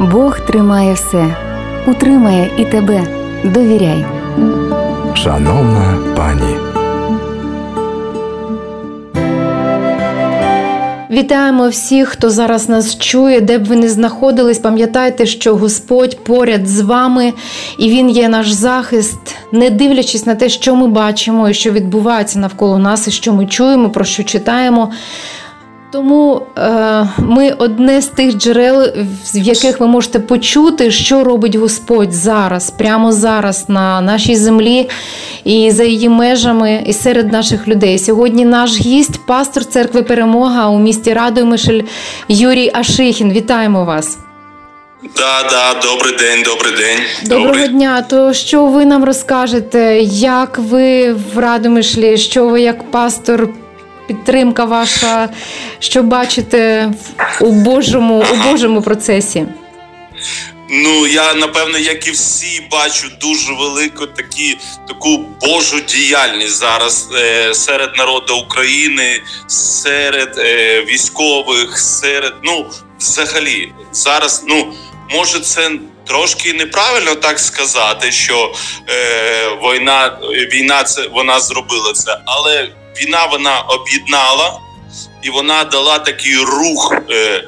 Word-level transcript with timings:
Бог 0.00 0.40
тримає 0.40 0.92
все, 0.92 1.36
утримає 1.86 2.50
і 2.58 2.64
тебе. 2.64 3.02
Довіряй. 3.44 4.04
Шановна 5.14 5.98
пані. 6.16 6.56
Вітаємо 11.10 11.68
всіх, 11.68 12.08
хто 12.08 12.30
зараз 12.30 12.68
нас 12.68 12.98
чує, 12.98 13.40
де 13.40 13.58
б 13.58 13.64
ви 13.64 13.76
не 13.76 13.88
знаходились. 13.88 14.58
Пам'ятайте, 14.58 15.26
що 15.26 15.56
Господь 15.56 16.24
поряд 16.24 16.68
з 16.68 16.80
вами, 16.80 17.32
і 17.78 17.88
Він 17.88 18.10
є 18.10 18.28
наш 18.28 18.50
захист, 18.50 19.18
не 19.52 19.70
дивлячись 19.70 20.26
на 20.26 20.34
те, 20.34 20.48
що 20.48 20.76
ми 20.76 20.88
бачимо 20.88 21.48
і 21.48 21.54
що 21.54 21.70
відбувається 21.70 22.38
навколо 22.38 22.78
нас, 22.78 23.08
і 23.08 23.10
що 23.10 23.32
ми 23.32 23.46
чуємо, 23.46 23.90
про 23.90 24.04
що 24.04 24.24
читаємо. 24.24 24.92
Тому 25.96 26.42
е, 26.58 27.08
ми 27.18 27.50
одне 27.58 28.02
з 28.02 28.06
тих 28.06 28.34
джерел, 28.34 28.82
в 29.32 29.36
яких 29.36 29.80
ви 29.80 29.86
можете 29.86 30.18
почути, 30.18 30.90
що 30.90 31.24
робить 31.24 31.54
Господь 31.54 32.12
зараз, 32.12 32.70
прямо 32.70 33.12
зараз 33.12 33.68
на 33.68 34.00
нашій 34.00 34.36
землі 34.36 34.88
і 35.44 35.70
за 35.70 35.84
її 35.84 36.08
межами, 36.08 36.84
і 36.86 36.92
серед 36.92 37.32
наших 37.32 37.68
людей. 37.68 37.98
Сьогодні 37.98 38.44
наш 38.44 38.80
гість, 38.80 39.26
пастор 39.26 39.64
церкви 39.64 40.02
Перемога 40.02 40.68
у 40.68 40.78
місті 40.78 41.12
Радомишль 41.12 41.80
Юрій 42.28 42.70
Ашихін. 42.74 43.32
Вітаємо 43.32 43.84
вас. 43.84 44.18
Да, 45.16 45.42
да, 45.50 45.80
добрий 45.88 46.16
день, 46.18 46.42
добрий 46.44 46.72
день. 46.72 46.98
Доброго 47.22 47.46
добрий. 47.46 47.68
дня. 47.68 48.02
То 48.02 48.32
що 48.32 48.66
ви 48.66 48.84
нам 48.84 49.04
розкажете, 49.04 50.00
як 50.10 50.58
ви 50.58 51.12
в 51.12 51.38
Радомишлі, 51.38 52.16
що 52.16 52.48
ви 52.48 52.60
як 52.60 52.90
пастор? 52.90 53.48
Підтримка 54.06 54.64
ваша, 54.64 55.28
що 55.78 56.02
бачите 56.02 56.92
у 57.40 57.52
Божому 57.52 58.24
у 58.32 58.50
Божому 58.50 58.82
процесі? 58.82 59.46
Ну 60.70 61.06
я 61.06 61.34
напевно, 61.34 61.78
як 61.78 62.08
і 62.08 62.10
всі, 62.10 62.68
бачу 62.70 63.08
дуже 63.20 63.52
велику 63.52 64.06
такі 64.06 64.58
таку 64.88 65.18
Божу 65.18 65.80
діяльність 65.80 66.56
зараз 66.56 67.08
е, 67.14 67.54
серед 67.54 67.96
народу 67.96 68.36
України, 68.36 69.22
серед 69.46 70.38
е, 70.38 70.82
військових, 70.82 71.78
серед 71.78 72.34
ну 72.44 72.66
взагалі 72.98 73.72
зараз. 73.92 74.44
Ну 74.48 74.72
може, 75.10 75.40
це 75.40 75.70
трошки 76.06 76.52
неправильно 76.52 77.14
так 77.14 77.38
сказати, 77.38 78.12
що 78.12 78.54
е, 78.88 79.48
війна 79.62 80.18
війна 80.52 80.84
це 80.84 81.08
вона 81.08 81.40
зробила 81.40 81.92
це, 81.92 82.18
але 82.24 82.68
війна 83.00 83.26
вона 83.26 83.60
об'єднала 83.60 84.60
і 85.22 85.30
вона 85.30 85.64
дала 85.64 85.98
такий 85.98 86.36
рух. 86.36 86.94
Е, 87.10 87.44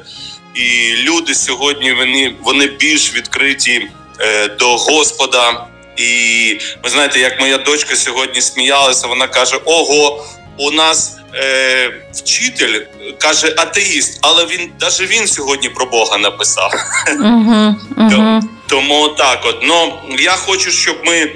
і 0.53 0.95
люди 0.97 1.35
сьогодні 1.35 1.93
вони 1.93 2.35
вони 2.41 2.67
більш 2.67 3.13
відкриті 3.13 3.89
е, 4.19 4.47
до 4.47 4.77
Господа. 4.77 5.65
І 5.97 6.59
ви 6.83 6.89
знаєте, 6.89 7.19
як 7.19 7.39
моя 7.39 7.57
дочка 7.57 7.95
сьогодні 7.95 8.41
сміялася, 8.41 9.07
вона 9.07 9.27
каже: 9.27 9.59
Ого, 9.65 10.25
у 10.57 10.71
нас 10.71 11.17
е, 11.35 11.93
вчитель 12.13 12.81
каже 13.17 13.53
атеїст, 13.57 14.19
але 14.21 14.45
він 14.45 14.71
навіть 14.81 15.01
він 15.01 15.27
сьогодні 15.27 15.69
про 15.69 15.85
Бога 15.85 16.17
написав. 16.17 16.73
Угу, 17.19 17.75
угу. 17.97 18.41
Тому 18.69 19.09
так, 19.09 19.45
от 19.45 19.59
ну 19.63 19.99
я 20.19 20.31
хочу, 20.31 20.71
щоб 20.71 20.97
ми 21.05 21.35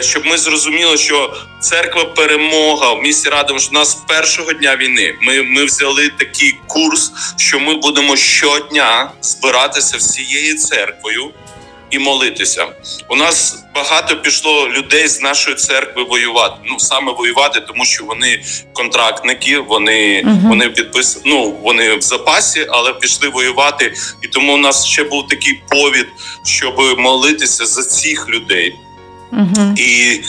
щоб 0.00 0.26
ми 0.26 0.38
зрозуміли, 0.38 0.98
що 0.98 1.34
церква 1.60 2.04
перемога 2.04 2.92
в 2.92 3.02
місті 3.02 3.28
Радом 3.28 3.58
що 3.58 3.70
у 3.70 3.74
нас 3.74 3.94
першого 3.94 4.52
дня 4.52 4.76
війни. 4.76 5.14
Ми 5.22 5.42
ми 5.42 5.64
взяли 5.64 6.08
такий 6.08 6.60
курс, 6.66 7.12
що 7.36 7.60
ми 7.60 7.74
будемо 7.74 8.16
щодня 8.16 9.10
збиратися 9.22 9.96
всією 9.96 10.56
церквою 10.58 11.30
і 11.90 11.98
молитися. 11.98 12.66
У 13.08 13.16
нас 13.16 13.64
багато 13.74 14.16
пішло 14.16 14.68
людей 14.68 15.08
з 15.08 15.20
нашої 15.20 15.56
церкви 15.56 16.02
воювати. 16.02 16.54
Ну 16.64 16.78
саме 16.78 17.12
воювати, 17.12 17.60
тому 17.60 17.84
що 17.84 18.04
вони 18.04 18.42
контрактники, 18.72 19.58
вони 19.58 20.22
uh-huh. 20.22 20.48
вони 20.48 20.68
підпис... 20.68 21.20
ну, 21.24 21.58
вони 21.62 21.96
в 21.96 22.02
запасі, 22.02 22.66
але 22.70 22.92
пішли 22.92 23.28
воювати. 23.28 23.94
І 24.22 24.28
тому 24.28 24.54
у 24.54 24.56
нас 24.56 24.86
ще 24.86 25.04
був 25.04 25.28
такий 25.28 25.60
повід, 25.70 26.06
щоб 26.44 26.98
молитися 26.98 27.66
за 27.66 27.82
цих 27.82 28.28
людей. 28.28 28.74
Uh-huh. 29.32 29.78
І 29.78 30.20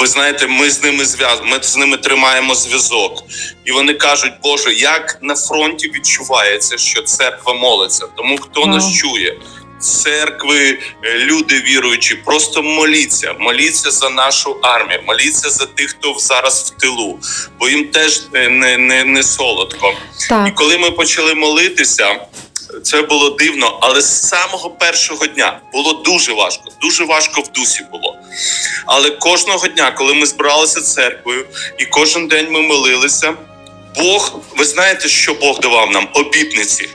ви 0.00 0.06
знаєте, 0.06 0.46
ми 0.46 0.70
з 0.70 0.82
ними 0.82 1.04
зв'яз... 1.04 1.40
ми 1.44 1.62
з 1.62 1.76
ними 1.76 1.96
тримаємо 1.96 2.54
зв'язок, 2.54 3.24
і 3.64 3.72
вони 3.72 3.94
кажуть, 3.94 4.32
Боже, 4.42 4.74
як 4.74 5.18
на 5.22 5.34
фронті 5.34 5.90
відчувається, 5.94 6.78
що 6.78 7.02
церква 7.02 7.54
молиться. 7.54 8.06
Тому 8.16 8.38
хто 8.38 8.62
uh-huh. 8.62 8.66
нас 8.68 8.92
чує, 8.92 9.36
церкви, 9.86 10.78
люди 11.16 11.60
віруючі, 11.60 12.14
просто 12.14 12.62
моліться, 12.62 13.34
моліться 13.38 13.90
за 13.90 14.10
нашу 14.10 14.56
армію, 14.62 15.00
моліться 15.06 15.50
за 15.50 15.66
тих, 15.66 15.90
хто 15.90 16.14
зараз 16.18 16.74
в 16.76 16.80
тилу, 16.80 17.18
бо 17.60 17.68
їм 17.68 17.88
теж 17.88 18.22
не 18.32 18.76
не, 18.78 19.04
не 19.04 19.22
солодко. 19.22 19.94
Так. 20.28 20.48
І 20.48 20.50
коли 20.50 20.78
ми 20.78 20.90
почали 20.90 21.34
молитися. 21.34 22.16
Це 22.82 23.02
було 23.02 23.30
дивно, 23.30 23.78
але 23.82 24.00
з 24.00 24.28
самого 24.28 24.70
першого 24.70 25.26
дня 25.26 25.60
було 25.72 25.92
дуже 25.92 26.32
важко, 26.32 26.64
дуже 26.82 27.04
важко 27.04 27.40
в 27.40 27.52
дусі 27.52 27.84
було. 27.92 28.16
Але 28.86 29.10
кожного 29.10 29.68
дня, 29.68 29.90
коли 29.90 30.14
ми 30.14 30.26
збиралися 30.26 30.80
церквою, 30.80 31.46
і 31.78 31.86
кожен 31.86 32.28
день 32.28 32.46
ми 32.50 32.62
молилися, 32.62 33.34
Бог, 33.96 34.40
ви 34.56 34.64
знаєте, 34.64 35.08
що 35.08 35.34
Бог 35.34 35.60
давав 35.60 35.90
нам? 35.90 36.08
Обітниці. 36.14 36.88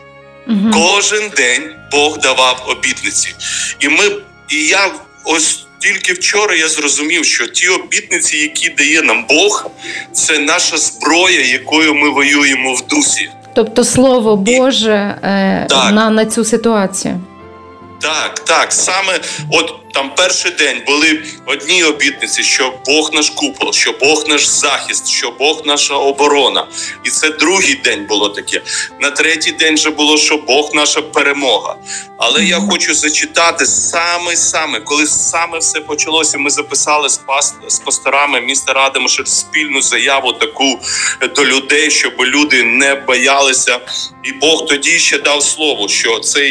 Угу. 0.47 0.71
Кожен 0.73 1.29
день 1.37 1.75
Бог 1.91 2.19
давав 2.19 2.65
обітниці, 2.67 3.35
і 3.79 3.89
ми 3.89 4.03
і 4.49 4.57
я 4.65 4.91
ось 5.25 5.65
тільки 5.79 6.13
вчора 6.13 6.55
я 6.55 6.67
зрозумів, 6.67 7.25
що 7.25 7.47
ті 7.47 7.67
обітниці, 7.67 8.37
які 8.37 8.69
дає 8.69 9.01
нам 9.01 9.25
Бог, 9.29 9.69
це 10.13 10.39
наша 10.39 10.77
зброя, 10.77 11.45
якою 11.45 11.95
ми 11.95 12.09
воюємо 12.09 12.73
в 12.73 12.87
дусі. 12.87 13.29
Тобто 13.55 13.83
слово 13.83 14.35
Боже 14.35 15.15
е, 15.23 15.67
на, 15.91 16.09
на 16.09 16.25
цю 16.25 16.45
ситуацію. 16.45 17.21
Так, 18.01 18.39
так, 18.39 18.73
саме 18.73 19.19
от 19.51 19.73
там 19.93 20.15
перший 20.15 20.51
день 20.51 20.81
були 20.87 21.23
одні 21.45 21.83
обітниці, 21.83 22.43
що 22.43 22.73
Бог 22.85 23.09
наш 23.13 23.29
купол, 23.29 23.73
що 23.73 23.91
Бог 23.91 24.23
наш 24.27 24.47
захист, 24.47 25.07
що 25.07 25.31
Бог 25.31 25.61
наша 25.65 25.93
оборона. 25.93 26.67
І 27.03 27.09
це 27.09 27.29
другий 27.29 27.75
день 27.75 28.05
було 28.05 28.29
таке. 28.29 28.61
На 28.99 29.11
третій 29.11 29.51
день 29.51 29.75
вже 29.75 29.89
було, 29.89 30.17
що 30.17 30.37
Бог 30.37 30.69
наша 30.73 31.01
перемога. 31.01 31.75
Але 32.17 32.43
я 32.45 32.59
хочу 32.59 32.93
зачитати 32.93 33.65
саме 33.65 34.35
саме, 34.35 34.79
коли 34.79 35.07
саме 35.07 35.59
все 35.59 35.79
почалося. 35.79 36.37
Ми 36.37 36.49
записали 36.49 37.09
з 37.09 37.17
паст 37.17 37.55
з 37.67 37.79
пасторами 37.79 38.41
міста 38.41 38.73
Радимошир 38.73 39.27
спільну 39.27 39.81
заяву 39.81 40.33
таку 40.33 40.79
до 41.35 41.45
людей, 41.45 41.91
щоб 41.91 42.13
люди 42.19 42.63
не 42.63 42.95
боялися. 42.95 43.79
І 44.23 44.31
Бог 44.31 44.65
тоді 44.65 44.99
ще 44.99 45.17
дав 45.17 45.43
слово, 45.43 45.87
що 45.87 46.19
це 46.19 46.41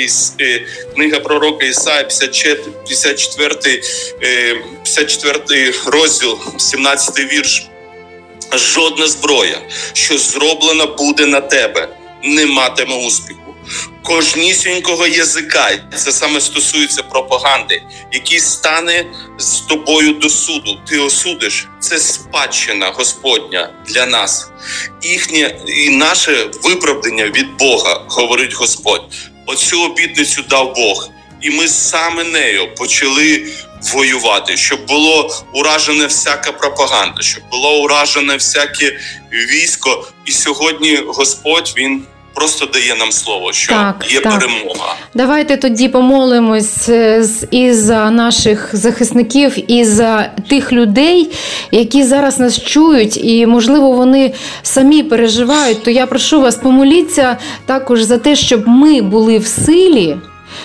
книга 0.94 1.20
пророка 1.20 1.66
Ісая 1.66 2.02
54, 2.02 2.54
54, 2.86 3.29
54 3.36 5.74
розділ, 5.86 6.38
17 6.58 7.32
вірш. 7.32 7.66
Жодна 8.52 9.06
зброя, 9.06 9.58
що 9.92 10.18
зроблена 10.18 10.86
буде 10.86 11.26
на 11.26 11.41
тебе, 11.41 11.88
не 12.22 12.46
матиме 12.46 13.06
успіху. 13.06 13.41
Кожнісінького 14.02 15.06
язика, 15.06 15.70
це 15.96 16.12
саме 16.12 16.41
стосується 16.41 17.02
пропаганди, 17.02 17.82
який 18.12 18.41
стане 18.41 19.06
з 19.38 19.60
тобою 19.60 20.12
до 20.12 20.30
суду. 20.30 20.78
Ти 20.88 20.98
осудиш 20.98 21.68
це 21.80 21.98
спадщина 21.98 22.91
Господня 22.91 23.70
для 23.86 24.06
нас, 24.06 24.50
їхнє 25.02 25.56
і 25.66 25.91
наше 25.91 26.50
виправдання 26.62 27.24
від 27.24 27.56
Бога, 27.58 28.04
говорить 28.08 28.54
Господь. 28.54 29.04
Оцю 29.47 29.82
обітницю 29.82 30.42
дав 30.42 30.74
Бог, 30.74 31.10
і 31.41 31.51
ми 31.51 31.69
саме 31.69 32.25
нею 32.25 32.75
почали 32.75 33.47
воювати, 33.95 34.57
щоб 34.57 34.87
було 34.89 35.31
уражене 35.53 36.07
всяка 36.07 36.53
пропаганда, 36.53 37.22
щоб 37.22 37.42
було 37.51 37.83
уражене 37.83 38.34
всяке 38.34 38.98
військо. 39.33 40.07
І 40.25 40.33
сьогодні 40.33 40.97
Господь 41.07 41.75
він. 41.77 42.03
Просто 42.34 42.66
дає 42.66 42.95
нам 42.95 43.13
слово, 43.13 43.53
що 43.53 43.72
так, 43.72 44.07
є 44.13 44.21
так. 44.21 44.39
перемога. 44.39 44.95
Давайте 45.15 45.57
тоді 45.57 45.89
помолимось 45.89 46.89
і 47.51 47.72
за 47.72 48.10
наших 48.10 48.71
захисників, 48.72 49.72
і 49.72 49.84
за 49.84 50.33
тих 50.48 50.72
людей, 50.72 51.31
які 51.71 52.04
зараз 52.04 52.39
нас 52.39 52.63
чують, 52.63 53.25
і 53.25 53.47
можливо 53.47 53.91
вони 53.91 54.34
самі 54.63 55.03
переживають. 55.03 55.83
То 55.83 55.91
я 55.91 56.07
прошу 56.07 56.41
вас 56.41 56.57
помоліться 56.57 57.37
також 57.66 58.03
за 58.03 58.19
те, 58.19 58.37
щоб 58.37 58.69
ми 58.69 59.03
були 59.03 59.39
в 59.39 59.47
силі. 59.47 60.16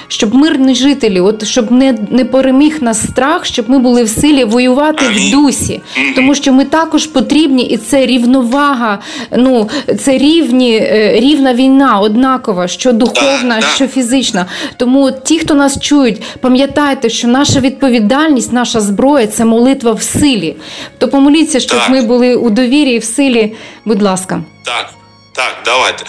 Щоб 0.08 0.36
мирні 0.36 0.76
жителі, 0.76 1.20
от 1.20 1.48
щоб 1.48 1.72
не, 1.72 1.98
не 2.10 2.26
переміг 2.26 2.78
нас 2.82 3.06
страх, 3.06 3.46
щоб 3.46 3.70
ми 3.70 3.80
були 3.80 4.04
в 4.04 4.10
силі 4.10 4.44
воювати 4.44 5.06
в 5.06 5.32
дусі, 5.32 5.82
тому 6.16 6.36
що 6.36 6.54
ми 6.54 6.66
також 6.66 7.08
потрібні, 7.08 7.64
і 7.64 7.78
це 7.78 8.06
рівновага. 8.06 9.00
Ну 9.38 9.70
це 10.00 10.18
рівні, 10.18 10.76
е, 10.78 11.20
рівна 11.20 11.54
війна, 11.54 12.00
однакова, 12.00 12.68
що 12.68 12.92
духовна, 12.92 13.62
що 13.76 13.88
фізична. 13.88 14.46
Тому 14.78 15.12
ті, 15.12 15.40
хто 15.40 15.54
нас 15.54 15.80
чують, 15.80 16.22
пам'ятайте, 16.42 17.10
що 17.10 17.28
наша 17.28 17.60
відповідальність, 17.60 18.54
наша 18.54 18.82
зброя 18.82 19.28
це 19.28 19.46
молитва 19.46 19.92
в 19.92 20.02
силі. 20.02 20.56
То 20.98 21.08
помоліться, 21.08 21.60
щоб 21.60 21.80
ми 21.90 22.02
були 22.02 22.36
у 22.36 22.50
довірі 22.50 22.92
і 22.92 23.00
в 23.00 23.04
силі. 23.04 23.56
Будь 23.86 24.02
ласка. 24.02 24.44
Так, 24.64 24.94
так, 25.34 25.56
давайте. 25.66 26.04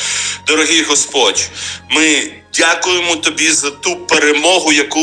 Дорогий 0.47 0.83
Господь, 0.83 1.51
ми 1.91 2.33
дякуємо 2.59 3.17
тобі 3.17 3.51
за 3.51 3.71
ту 3.71 3.97
перемогу, 3.97 4.73
яку 4.73 5.01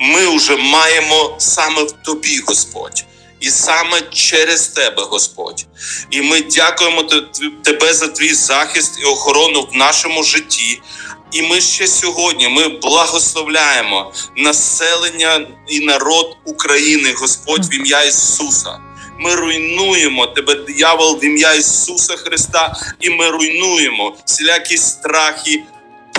ми 0.00 0.36
вже 0.36 0.56
маємо 0.56 1.34
саме 1.38 1.82
в 1.82 1.92
тобі, 1.92 2.38
Господь. 2.46 3.04
І 3.40 3.50
саме 3.50 4.00
через 4.12 4.68
тебе, 4.68 5.02
Господь. 5.02 5.66
І 6.10 6.22
ми 6.22 6.40
дякуємо 6.40 7.02
тебе 7.64 7.94
за 7.94 8.08
твій 8.08 8.34
захист 8.34 8.98
і 9.02 9.04
охорону 9.04 9.68
в 9.72 9.76
нашому 9.76 10.22
житті. 10.22 10.80
І 11.32 11.42
ми 11.42 11.60
ще 11.60 11.86
сьогодні 11.86 12.48
ми 12.48 12.68
благословляємо 12.68 14.12
населення 14.36 15.46
і 15.68 15.80
народ 15.80 16.36
України, 16.44 17.14
Господь, 17.16 17.66
в 17.66 17.74
ім'я 17.74 18.02
Ісуса. 18.02 18.78
Ми 19.18 19.34
руйнуємо 19.34 20.26
тебе, 20.26 20.54
диявол, 20.54 21.18
в 21.18 21.24
ім'я 21.24 21.54
Ісуса 21.54 22.16
Христа, 22.16 22.76
і 23.00 23.10
ми 23.10 23.30
руйнуємо 23.30 24.16
всілякі 24.24 24.76
страхи, 24.76 25.62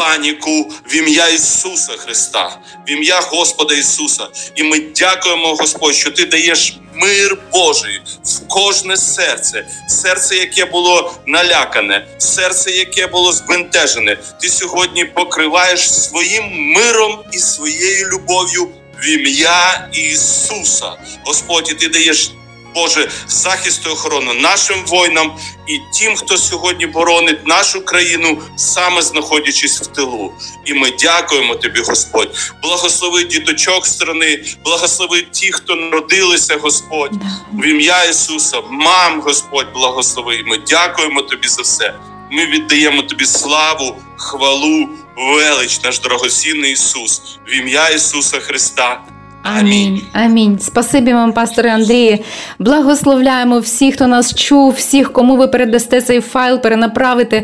паніку 0.02 0.72
в 0.88 0.96
ім'я 0.96 1.28
Ісуса 1.28 1.92
Христа, 1.92 2.58
в 2.88 2.92
ім'я 2.92 3.20
Господа 3.20 3.76
Ісуса. 3.76 4.28
І 4.56 4.64
ми 4.64 4.80
дякуємо, 4.80 5.56
Господь, 5.56 5.96
що 5.96 6.12
Ти 6.12 6.26
даєш 6.26 6.74
мир 6.96 7.38
Божий 7.54 8.02
в 8.24 8.48
кожне 8.48 8.98
серце, 8.98 9.68
серце, 9.88 10.36
яке 10.36 10.66
було 10.66 11.14
налякане, 11.26 12.08
серце, 12.18 12.72
яке 12.72 13.08
було 13.08 13.34
збентежене. 13.34 14.18
Ти 14.42 14.50
сьогодні 14.50 15.06
покриваєш 15.06 15.94
своїм 15.94 16.44
миром 16.76 17.20
і 17.32 17.38
своєю 17.38 18.10
любов'ю 18.10 18.70
в 19.04 19.06
ім'я 19.10 19.90
Ісуса. 19.94 20.92
Господь, 21.26 21.70
і 21.72 21.74
ти 21.74 21.88
даєш 21.88 22.32
Боже, 22.76 23.10
захист 23.28 23.82
і 23.86 23.90
охорону 23.90 24.34
нашим 24.34 24.86
воїнам 24.86 25.38
і 25.68 25.80
тим, 26.00 26.16
хто 26.16 26.38
сьогодні 26.38 26.86
боронить 26.86 27.48
нашу 27.48 27.86
країну, 27.86 28.42
саме 28.56 29.02
знаходячись 29.02 29.82
в 29.82 29.88
тилу. 29.88 30.34
І 30.66 30.74
ми 30.74 30.92
дякуємо 30.92 31.56
тобі, 31.56 31.80
Господь. 31.80 32.54
Благослови 32.62 33.24
діточок 33.24 33.88
страни, 33.88 34.44
благослови 34.64 35.22
ті, 35.22 35.52
хто 35.52 35.76
народилися, 35.76 36.58
Господь, 36.58 37.12
в 37.54 37.66
ім'я 37.66 38.04
Ісуса, 38.04 38.62
мам, 38.70 39.22
Господь, 39.22 39.74
благослови. 39.74 40.36
І 40.36 40.44
Ми 40.44 40.58
дякуємо 40.58 41.22
тобі 41.22 41.48
за 41.48 41.62
все. 41.62 41.94
Ми 42.32 42.46
віддаємо 42.46 43.02
тобі 43.02 43.26
славу, 43.26 43.96
хвалу, 44.18 44.90
велич, 45.18 45.82
наш 45.84 46.00
дорогоцінний 46.00 46.72
Ісус, 46.72 47.22
в 47.48 47.56
ім'я 47.56 47.90
Ісуса 47.90 48.40
Христа. 48.40 49.02
Амінь. 49.44 50.02
Амінь. 50.14 50.60
Спасибі 50.60 51.14
вам, 51.14 51.34
пасторе 51.34 51.74
Андрії. 51.74 52.24
Благословляємо 52.60 53.60
всіх, 53.60 53.96
хто 53.96 54.08
нас 54.08 54.36
чув, 54.36 54.72
всіх, 54.72 55.14
кому 55.14 55.36
ви 55.36 55.48
передасте 55.48 56.02
цей 56.02 56.22
файл, 56.22 56.62
перенаправите. 56.62 57.44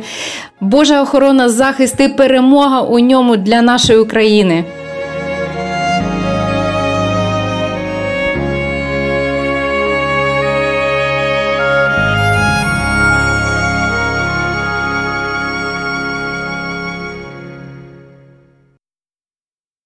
Божа 0.61 1.01
охорона, 1.01 1.49
захист 1.49 1.99
і 1.99 2.07
перемога 2.07 2.81
у 2.81 2.99
ньому 2.99 3.37
для 3.37 3.61
нашої 3.61 3.99
України. 3.99 4.63